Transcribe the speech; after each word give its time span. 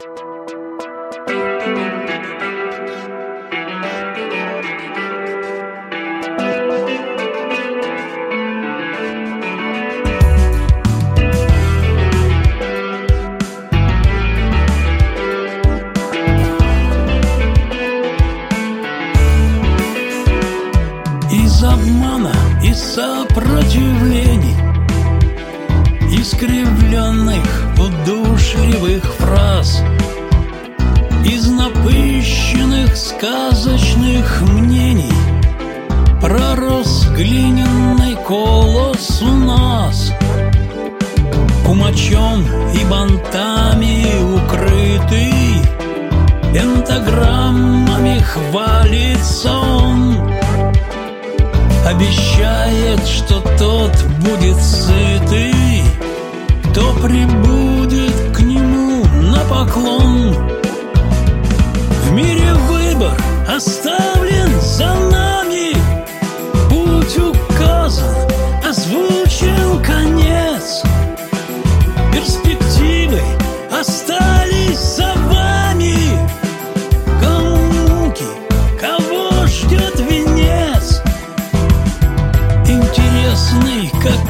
Из 0.00 0.08
обмана 21.62 22.32
и 22.64 22.72
сопротивлений 22.72 24.56
Искривленных 26.10 27.60
удушливых 27.78 29.04
фраз 29.04 29.69
Глиняный 37.40 38.16
колос 38.28 39.22
у 39.22 39.32
нас. 39.32 40.12
Кумачом 41.64 42.44
и 42.74 42.84
бантами 42.84 44.04
укрытый 44.34 45.32
Пентаграммами 46.52 48.18
хвалится 48.18 49.52
он. 49.52 50.30
Обещает, 51.86 53.06
что 53.06 53.40
тот 53.58 53.96
будет 54.18 54.60
сытый 54.60 55.82
Кто 56.64 56.92
прибудет 57.02 58.36
к 58.36 58.40
нему 58.40 59.02
на 59.32 59.40
поклон 59.48 60.36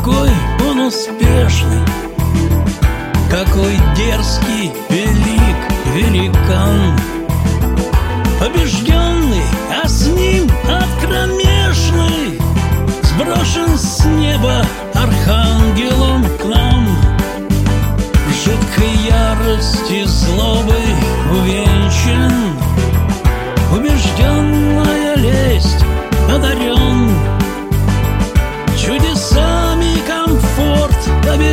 какой 0.00 0.30
он 0.66 0.78
успешный 0.80 1.84
Какой 3.30 3.76
дерзкий, 3.96 4.72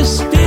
Deus. 0.08 0.37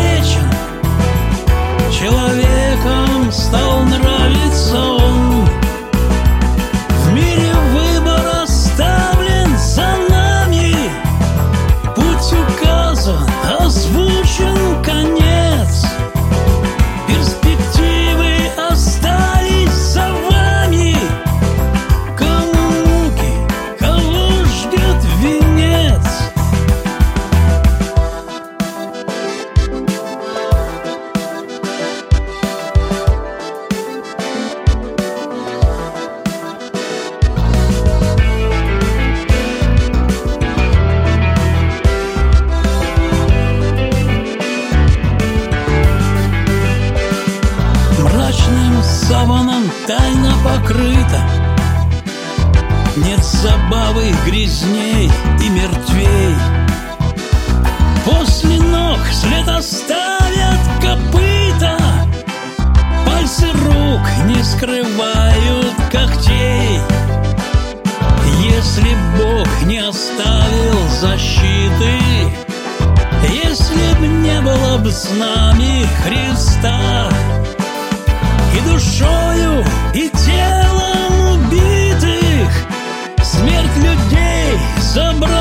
Тайна 49.91 50.33
покрыта. 50.43 51.21
Нет 52.95 53.23
забавы 53.23 54.13
грязней 54.25 55.11
и 55.43 55.49
мертвей. 55.49 56.35
После 58.05 58.57
ног 58.61 58.99
след 59.11 59.47
оставят 59.47 60.61
копыта. 60.81 61.77
Пальцы 63.05 63.47
рук 63.51 64.05
не 64.27 64.41
скрывают 64.43 65.75
когтей. 65.91 66.79
Если 68.43 68.95
Бог 69.17 69.47
не 69.65 69.77
оставил 69.77 70.89
защиты 70.99 71.99
Если 73.29 73.93
б 73.99 74.07
не 74.07 74.41
было 74.41 74.77
бы 74.77 74.91
с 74.91 75.09
нами 75.11 75.87
Христа 76.03 77.07
и 78.55 78.69
душою, 78.69 79.65
и 79.93 80.09
телом 80.09 81.35
убитых 81.35 82.51
Смерть 83.23 83.77
людей 83.77 84.59
забрала. 84.79 85.40